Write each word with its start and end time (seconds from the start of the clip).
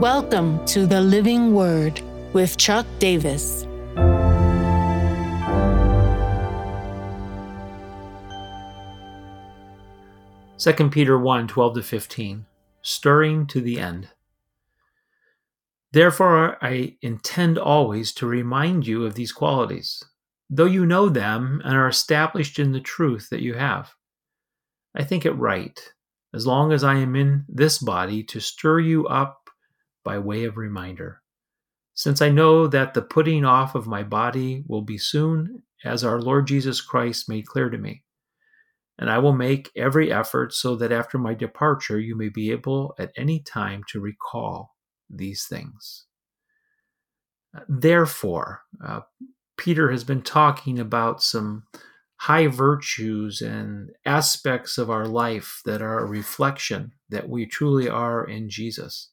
Welcome 0.00 0.64
to 0.64 0.86
the 0.86 1.02
Living 1.02 1.52
Word 1.52 2.00
with 2.32 2.56
Chuck 2.56 2.86
Davis. 3.00 3.66
Second 10.56 10.90
Peter 10.90 11.18
1 11.18 11.48
12 11.48 11.74
to 11.74 11.82
15, 11.82 12.46
stirring 12.80 13.46
to 13.48 13.60
the 13.60 13.78
end. 13.78 14.08
Therefore, 15.92 16.56
I 16.64 16.96
intend 17.02 17.58
always 17.58 18.14
to 18.14 18.26
remind 18.26 18.86
you 18.86 19.04
of 19.04 19.16
these 19.16 19.32
qualities, 19.32 20.02
though 20.48 20.64
you 20.64 20.86
know 20.86 21.10
them 21.10 21.60
and 21.62 21.76
are 21.76 21.88
established 21.88 22.58
in 22.58 22.72
the 22.72 22.80
truth 22.80 23.28
that 23.28 23.42
you 23.42 23.52
have. 23.52 23.92
I 24.94 25.04
think 25.04 25.26
it 25.26 25.32
right, 25.32 25.78
as 26.32 26.46
long 26.46 26.72
as 26.72 26.82
I 26.82 26.94
am 26.94 27.14
in 27.14 27.44
this 27.50 27.76
body, 27.76 28.22
to 28.22 28.40
stir 28.40 28.80
you 28.80 29.06
up 29.06 29.39
by 30.04 30.18
way 30.18 30.44
of 30.44 30.56
reminder. 30.56 31.22
Since 31.94 32.22
I 32.22 32.30
know 32.30 32.66
that 32.66 32.94
the 32.94 33.02
putting 33.02 33.44
off 33.44 33.74
of 33.74 33.86
my 33.86 34.02
body 34.02 34.64
will 34.66 34.82
be 34.82 34.98
soon, 34.98 35.62
as 35.84 36.04
our 36.04 36.20
Lord 36.20 36.46
Jesus 36.46 36.80
Christ 36.80 37.28
made 37.28 37.46
clear 37.46 37.70
to 37.70 37.78
me. 37.78 38.04
And 38.98 39.10
I 39.10 39.18
will 39.18 39.32
make 39.32 39.70
every 39.74 40.12
effort 40.12 40.52
so 40.52 40.76
that 40.76 40.92
after 40.92 41.16
my 41.18 41.34
departure 41.34 41.98
you 41.98 42.16
may 42.16 42.28
be 42.28 42.50
able 42.50 42.94
at 42.98 43.12
any 43.16 43.40
time 43.40 43.82
to 43.88 44.00
recall 44.00 44.76
these 45.08 45.46
things. 45.46 46.04
Therefore, 47.68 48.62
uh, 48.84 49.00
Peter 49.56 49.90
has 49.90 50.04
been 50.04 50.22
talking 50.22 50.78
about 50.78 51.22
some 51.22 51.64
high 52.16 52.46
virtues 52.46 53.40
and 53.40 53.90
aspects 54.04 54.76
of 54.76 54.90
our 54.90 55.06
life 55.06 55.62
that 55.64 55.80
are 55.80 55.98
a 55.98 56.06
reflection 56.06 56.92
that 57.08 57.28
we 57.28 57.46
truly 57.46 57.88
are 57.88 58.24
in 58.24 58.50
Jesus. 58.50 59.10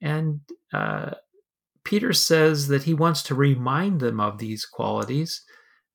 And 0.00 0.40
uh, 0.72 1.12
Peter 1.84 2.12
says 2.12 2.68
that 2.68 2.84
he 2.84 2.94
wants 2.94 3.22
to 3.24 3.34
remind 3.34 4.00
them 4.00 4.20
of 4.20 4.38
these 4.38 4.64
qualities. 4.64 5.42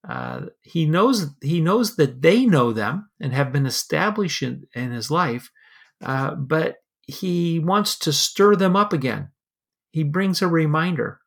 Uh, 0.07 0.45
he 0.61 0.85
knows 0.85 1.31
he 1.41 1.59
knows 1.59 1.97
that 1.97 2.21
they 2.21 2.45
know 2.45 2.71
them 2.71 3.09
and 3.19 3.33
have 3.33 3.51
been 3.51 3.65
established 3.65 4.41
in, 4.41 4.65
in 4.73 4.91
his 4.91 5.11
life, 5.11 5.51
uh, 6.03 6.35
but 6.35 6.77
he 7.05 7.59
wants 7.59 7.97
to 7.99 8.13
stir 8.13 8.55
them 8.55 8.75
up 8.75 8.93
again. 8.93 9.29
He 9.91 10.03
brings 10.03 10.41
a 10.41 10.47
reminder. 10.47 11.19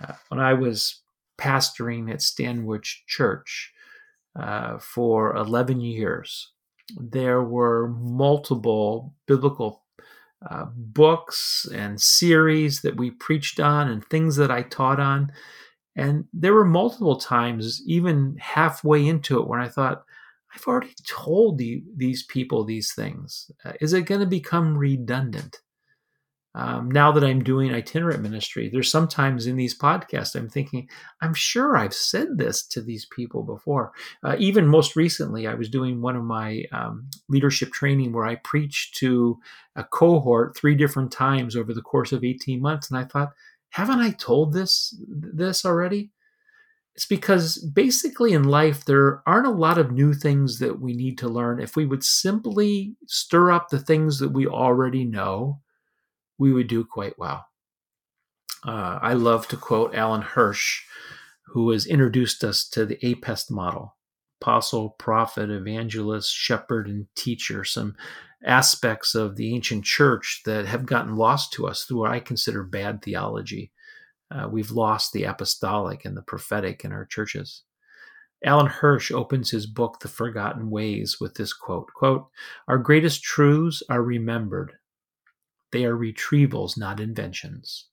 Uh, 0.00 0.12
when 0.28 0.38
I 0.40 0.54
was 0.54 1.02
pastoring 1.38 2.12
at 2.12 2.20
Stanwich 2.20 3.04
Church 3.06 3.72
uh, 4.38 4.78
for 4.78 5.34
11 5.36 5.80
years, 5.80 6.52
there 6.96 7.42
were 7.42 7.88
multiple 7.88 9.14
biblical 9.26 9.84
uh, 10.48 10.66
books 10.74 11.66
and 11.72 12.00
series 12.00 12.82
that 12.82 12.96
we 12.96 13.10
preached 13.10 13.60
on 13.60 13.88
and 13.88 14.04
things 14.04 14.36
that 14.36 14.50
I 14.50 14.62
taught 14.62 15.00
on. 15.00 15.32
And 15.96 16.26
there 16.32 16.54
were 16.54 16.64
multiple 16.64 17.16
times, 17.16 17.82
even 17.86 18.36
halfway 18.38 19.06
into 19.06 19.40
it, 19.40 19.48
when 19.48 19.60
I 19.60 19.68
thought, 19.68 20.04
I've 20.54 20.66
already 20.66 20.94
told 21.06 21.58
the, 21.58 21.82
these 21.96 22.22
people 22.22 22.64
these 22.64 22.92
things. 22.94 23.50
Uh, 23.64 23.72
is 23.80 23.92
it 23.92 24.02
going 24.02 24.20
to 24.20 24.26
become 24.26 24.78
redundant? 24.78 25.58
Um, 26.58 26.90
now 26.90 27.12
that 27.12 27.22
I'm 27.22 27.44
doing 27.44 27.72
itinerant 27.72 28.20
ministry, 28.20 28.68
there's 28.68 28.90
sometimes 28.90 29.46
in 29.46 29.54
these 29.54 29.78
podcasts 29.78 30.34
I'm 30.34 30.48
thinking, 30.48 30.88
I'm 31.22 31.32
sure 31.32 31.76
I've 31.76 31.94
said 31.94 32.36
this 32.36 32.66
to 32.68 32.80
these 32.80 33.06
people 33.06 33.44
before. 33.44 33.92
Uh, 34.24 34.34
even 34.40 34.66
most 34.66 34.96
recently, 34.96 35.46
I 35.46 35.54
was 35.54 35.70
doing 35.70 36.00
one 36.00 36.16
of 36.16 36.24
my 36.24 36.64
um, 36.72 37.08
leadership 37.28 37.70
training 37.70 38.12
where 38.12 38.26
I 38.26 38.34
preached 38.34 38.96
to 38.96 39.38
a 39.76 39.84
cohort 39.84 40.56
three 40.56 40.74
different 40.74 41.12
times 41.12 41.54
over 41.54 41.72
the 41.72 41.80
course 41.80 42.10
of 42.10 42.24
18 42.24 42.60
months, 42.60 42.90
and 42.90 42.98
I 42.98 43.04
thought, 43.04 43.34
haven't 43.70 44.00
I 44.00 44.10
told 44.10 44.52
this 44.52 45.00
this 45.06 45.64
already? 45.64 46.10
It's 46.96 47.06
because 47.06 47.58
basically 47.58 48.32
in 48.32 48.42
life 48.42 48.84
there 48.84 49.22
aren't 49.26 49.46
a 49.46 49.50
lot 49.50 49.78
of 49.78 49.92
new 49.92 50.12
things 50.12 50.58
that 50.58 50.80
we 50.80 50.92
need 50.92 51.18
to 51.18 51.28
learn 51.28 51.60
if 51.60 51.76
we 51.76 51.86
would 51.86 52.02
simply 52.02 52.96
stir 53.06 53.52
up 53.52 53.68
the 53.68 53.78
things 53.78 54.18
that 54.18 54.30
we 54.30 54.48
already 54.48 55.04
know 55.04 55.60
we 56.38 56.52
would 56.52 56.68
do 56.68 56.84
quite 56.84 57.18
well. 57.18 57.46
Uh, 58.66 58.98
I 59.00 59.12
love 59.14 59.48
to 59.48 59.56
quote 59.56 59.94
Alan 59.94 60.22
Hirsch, 60.22 60.82
who 61.46 61.70
has 61.70 61.86
introduced 61.86 62.44
us 62.44 62.68
to 62.70 62.84
the 62.84 62.98
APEST 63.02 63.50
model 63.50 63.94
apostle, 64.40 64.90
prophet, 64.90 65.50
evangelist, 65.50 66.32
shepherd, 66.32 66.86
and 66.86 67.06
teacher, 67.16 67.64
some 67.64 67.96
aspects 68.44 69.16
of 69.16 69.34
the 69.34 69.52
ancient 69.52 69.84
church 69.84 70.42
that 70.44 70.64
have 70.64 70.86
gotten 70.86 71.16
lost 71.16 71.52
to 71.52 71.66
us 71.66 71.82
through 71.82 71.98
what 71.98 72.12
I 72.12 72.20
consider 72.20 72.62
bad 72.62 73.02
theology. 73.02 73.72
Uh, 74.30 74.48
we've 74.48 74.70
lost 74.70 75.12
the 75.12 75.24
apostolic 75.24 76.04
and 76.04 76.16
the 76.16 76.22
prophetic 76.22 76.84
in 76.84 76.92
our 76.92 77.04
churches. 77.04 77.62
Alan 78.44 78.66
Hirsch 78.66 79.10
opens 79.10 79.50
his 79.50 79.66
book, 79.66 79.98
The 80.00 80.08
Forgotten 80.08 80.70
Ways, 80.70 81.16
with 81.20 81.34
this 81.34 81.52
quote, 81.52 81.88
quote 81.94 82.28
Our 82.68 82.78
greatest 82.78 83.24
truths 83.24 83.82
are 83.90 84.02
remembered, 84.02 84.74
they 85.72 85.84
are 85.84 85.96
retrievals, 85.96 86.78
not 86.78 87.00
inventions. 87.00 87.88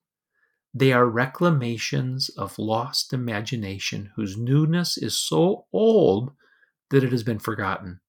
They 0.74 0.91
are 0.91 1.06
reclamations 1.06 2.30
of 2.30 2.59
lost 2.59 3.13
imagination 3.13 4.12
whose 4.16 4.38
newness 4.38 4.97
is 4.97 5.16
so 5.16 5.66
old 5.72 6.34
that 6.90 7.03
it 7.03 7.12
has 7.12 7.24
been 7.24 7.40
forgotten. 7.40 8.02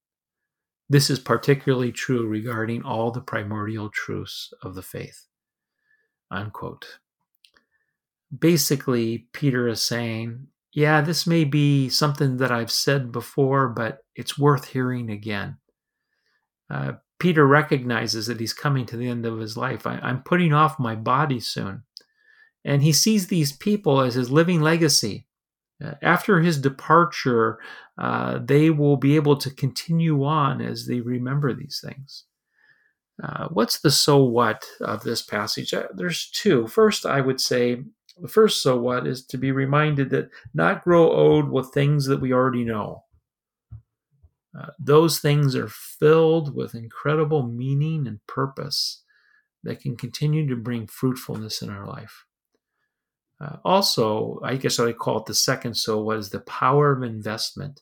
This 0.89 1.09
is 1.09 1.19
particularly 1.19 1.91
true 1.91 2.27
regarding 2.27 2.83
all 2.83 3.11
the 3.11 3.21
primordial 3.21 3.89
truths 3.89 4.53
of 4.61 4.75
the 4.75 4.81
faith. 4.81 5.25
Unquote. 6.29 6.99
Basically, 8.37 9.27
Peter 9.31 9.67
is 9.67 9.81
saying, 9.81 10.47
yeah, 10.73 11.01
this 11.01 11.25
may 11.25 11.43
be 11.43 11.89
something 11.89 12.37
that 12.37 12.51
I've 12.51 12.71
said 12.71 13.11
before, 13.11 13.69
but 13.69 13.99
it's 14.15 14.37
worth 14.37 14.65
hearing 14.65 15.09
again. 15.09 15.57
Uh, 16.69 16.93
Peter 17.19 17.47
recognizes 17.47 18.27
that 18.27 18.39
he's 18.39 18.53
coming 18.53 18.85
to 18.85 18.97
the 18.97 19.07
end 19.07 19.25
of 19.25 19.39
his 19.39 19.57
life. 19.57 19.87
I, 19.87 19.99
am 20.03 20.21
putting 20.23 20.53
off 20.53 20.79
my 20.79 20.95
body 20.95 21.39
soon. 21.39 21.83
And 22.63 22.83
he 22.83 22.93
sees 22.93 23.27
these 23.27 23.51
people 23.51 24.01
as 24.01 24.15
his 24.15 24.29
living 24.29 24.61
legacy. 24.61 25.25
Uh, 25.83 25.93
after 26.01 26.39
his 26.41 26.59
departure, 26.59 27.59
uh, 27.97 28.39
they 28.43 28.69
will 28.69 28.97
be 28.97 29.15
able 29.15 29.37
to 29.37 29.49
continue 29.49 30.23
on 30.23 30.61
as 30.61 30.85
they 30.85 31.01
remember 31.01 31.53
these 31.53 31.83
things. 31.83 32.25
Uh, 33.21 33.47
what's 33.49 33.79
the 33.79 33.89
so 33.89 34.23
what 34.23 34.65
of 34.81 35.03
this 35.03 35.21
passage? 35.21 35.73
Uh, 35.73 35.87
there's 35.93 36.29
two. 36.29 36.67
First, 36.67 37.05
I 37.05 37.21
would 37.21 37.41
say 37.41 37.83
the 38.19 38.27
first 38.27 38.61
so 38.61 38.77
what 38.77 39.07
is 39.07 39.25
to 39.25 39.37
be 39.37 39.51
reminded 39.51 40.09
that 40.11 40.29
not 40.53 40.83
grow 40.83 41.11
old 41.11 41.49
with 41.49 41.71
things 41.71 42.05
that 42.05 42.21
we 42.21 42.33
already 42.33 42.63
know. 42.63 43.03
Uh, 44.59 44.71
those 44.79 45.19
things 45.19 45.55
are 45.55 45.67
filled 45.67 46.55
with 46.55 46.73
incredible 46.73 47.43
meaning 47.43 48.07
and 48.07 48.25
purpose 48.25 49.03
that 49.63 49.81
can 49.81 49.95
continue 49.95 50.47
to 50.47 50.55
bring 50.55 50.87
fruitfulness 50.87 51.61
in 51.61 51.69
our 51.69 51.85
life. 51.85 52.25
Uh, 53.39 53.57
also, 53.63 54.39
I 54.43 54.55
guess 54.55 54.79
I 54.79 54.85
would 54.85 54.97
call 54.97 55.19
it 55.19 55.25
the 55.25 55.35
second 55.35 55.75
so 55.75 56.01
was 56.01 56.29
the 56.29 56.39
power 56.39 56.91
of 56.91 57.03
investment. 57.03 57.81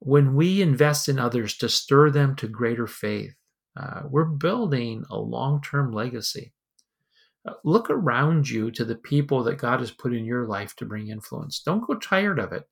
When 0.00 0.34
we 0.34 0.60
invest 0.60 1.08
in 1.08 1.18
others 1.18 1.56
to 1.58 1.68
stir 1.68 2.10
them 2.10 2.36
to 2.36 2.48
greater 2.48 2.86
faith, 2.86 3.34
uh, 3.76 4.02
we're 4.04 4.24
building 4.24 5.04
a 5.10 5.18
long 5.18 5.62
term 5.62 5.92
legacy. 5.92 6.52
Uh, 7.48 7.54
look 7.64 7.88
around 7.88 8.48
you 8.50 8.70
to 8.72 8.84
the 8.84 8.96
people 8.96 9.42
that 9.44 9.58
God 9.58 9.80
has 9.80 9.90
put 9.90 10.12
in 10.12 10.24
your 10.24 10.46
life 10.46 10.76
to 10.76 10.84
bring 10.84 11.08
influence. 11.08 11.60
Don't 11.60 11.86
go 11.86 11.94
tired 11.94 12.38
of 12.38 12.52
it 12.52 12.64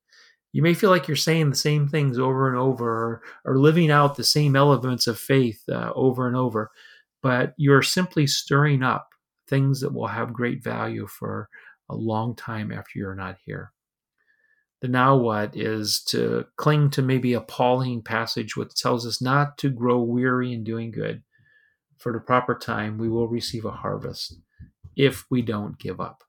you 0.53 0.61
may 0.61 0.73
feel 0.73 0.89
like 0.89 1.07
you're 1.07 1.15
saying 1.15 1.49
the 1.49 1.55
same 1.55 1.87
things 1.87 2.19
over 2.19 2.47
and 2.47 2.57
over 2.57 2.89
or, 2.89 3.21
or 3.45 3.57
living 3.57 3.89
out 3.89 4.15
the 4.15 4.23
same 4.23 4.55
elements 4.55 5.07
of 5.07 5.17
faith 5.17 5.61
uh, 5.69 5.91
over 5.95 6.27
and 6.27 6.35
over, 6.35 6.71
but 7.21 7.53
you're 7.57 7.81
simply 7.81 8.27
stirring 8.27 8.83
up 8.83 9.07
things 9.47 9.81
that 9.81 9.93
will 9.93 10.07
have 10.07 10.33
great 10.33 10.63
value 10.63 11.07
for 11.07 11.49
a 11.89 11.95
long 11.95 12.35
time 12.35 12.71
after 12.71 12.99
you're 12.99 13.15
not 13.15 13.37
here. 13.45 13.71
The 14.81 14.87
now 14.87 15.15
what 15.15 15.55
is 15.55 16.01
to 16.05 16.45
cling 16.57 16.89
to 16.91 17.03
maybe 17.03 17.33
a 17.33 17.41
Pauline 17.41 18.01
passage 18.01 18.57
which 18.57 18.73
tells 18.73 19.05
us 19.05 19.21
not 19.21 19.57
to 19.59 19.69
grow 19.69 20.01
weary 20.01 20.53
in 20.53 20.63
doing 20.63 20.91
good. 20.91 21.21
For 21.97 22.11
the 22.11 22.19
proper 22.19 22.55
time, 22.55 22.97
we 22.97 23.07
will 23.07 23.27
receive 23.27 23.63
a 23.63 23.71
harvest 23.71 24.39
if 24.95 25.25
we 25.29 25.43
don't 25.43 25.77
give 25.77 26.01
up. 26.01 26.23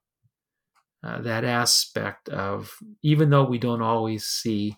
Uh, 1.03 1.21
that 1.21 1.43
aspect 1.43 2.29
of 2.29 2.77
even 3.01 3.29
though 3.29 3.43
we 3.43 3.57
don't 3.57 3.81
always 3.81 4.25
see 4.25 4.77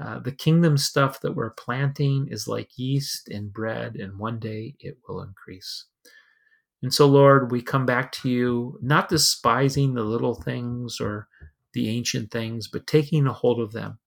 uh, 0.00 0.18
the 0.18 0.32
kingdom 0.32 0.76
stuff 0.76 1.20
that 1.20 1.34
we're 1.34 1.50
planting 1.50 2.28
is 2.28 2.48
like 2.48 2.78
yeast 2.78 3.28
and 3.28 3.52
bread, 3.52 3.96
and 3.96 4.18
one 4.18 4.38
day 4.38 4.74
it 4.80 4.98
will 5.08 5.22
increase. 5.22 5.86
And 6.82 6.92
so, 6.92 7.06
Lord, 7.06 7.52
we 7.52 7.62
come 7.62 7.86
back 7.86 8.10
to 8.12 8.28
you, 8.28 8.78
not 8.82 9.08
despising 9.08 9.94
the 9.94 10.02
little 10.02 10.34
things 10.34 11.00
or 11.00 11.28
the 11.72 11.88
ancient 11.88 12.30
things, 12.30 12.68
but 12.68 12.86
taking 12.86 13.26
a 13.26 13.32
hold 13.32 13.60
of 13.60 13.72
them, 13.72 13.98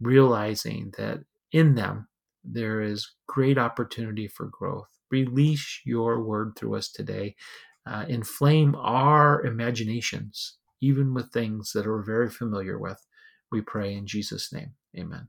realizing 0.00 0.92
that 0.98 1.20
in 1.52 1.76
them 1.76 2.08
there 2.44 2.80
is 2.82 3.14
great 3.28 3.56
opportunity 3.56 4.26
for 4.26 4.46
growth. 4.46 4.88
Release 5.10 5.80
your 5.84 6.22
word 6.22 6.54
through 6.56 6.74
us 6.74 6.90
today 6.90 7.36
uh, 7.88 8.04
inflame 8.08 8.74
our 8.76 9.44
imaginations, 9.44 10.58
even 10.80 11.14
with 11.14 11.32
things 11.32 11.72
that 11.72 11.86
we're 11.86 12.02
very 12.02 12.30
familiar 12.30 12.78
with. 12.78 13.04
We 13.50 13.60
pray 13.60 13.94
in 13.94 14.06
Jesus' 14.06 14.52
name. 14.52 14.72
Amen. 14.96 15.28